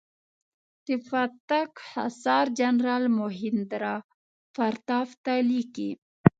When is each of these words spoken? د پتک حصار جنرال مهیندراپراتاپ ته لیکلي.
د 0.85 0.87
پتک 1.07 1.71
حصار 1.91 2.45
جنرال 2.59 3.03
مهیندراپراتاپ 3.19 5.09
ته 5.25 5.33
لیکلي. 5.49 5.91